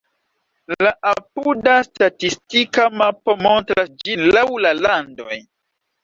La 0.85 0.91
apuda 1.09 1.73
statistika 1.87 2.85
mapo 3.01 3.35
montras 3.47 3.91
ĝin 4.05 4.23
laŭ 4.37 4.47
la 4.67 4.71
landoj. 4.79 5.37